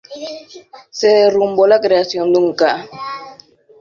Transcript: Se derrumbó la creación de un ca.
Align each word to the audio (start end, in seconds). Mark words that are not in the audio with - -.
Se 0.89 1.09
derrumbó 1.09 1.67
la 1.67 1.79
creación 1.79 2.33
de 2.33 2.39
un 2.39 2.55
ca. 2.55 2.87